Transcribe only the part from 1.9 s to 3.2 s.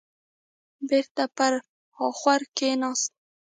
اخور کيناست.